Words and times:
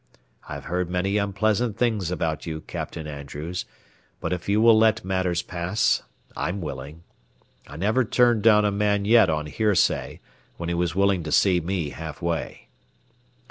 I've 0.49 0.63
heard 0.65 0.89
many 0.89 1.17
unpleasant 1.19 1.77
things 1.77 2.09
about 2.09 2.47
you, 2.47 2.61
Captain 2.61 3.05
Andrews, 3.05 3.65
but 4.19 4.33
if 4.33 4.49
you 4.49 4.59
will 4.59 4.75
let 4.75 5.05
matters 5.05 5.43
pass, 5.43 6.01
I'm 6.35 6.59
willing. 6.59 7.03
I 7.67 7.77
never 7.77 8.03
turned 8.03 8.41
down 8.41 8.65
a 8.65 8.71
man 8.71 9.05
yet 9.05 9.29
on 9.29 9.45
hearsay 9.45 10.19
when 10.57 10.69
he 10.69 10.73
was 10.75 10.95
willing 10.95 11.21
to 11.21 11.31
see 11.31 11.59
me 11.61 11.89
half 11.91 12.19
way." 12.19 12.69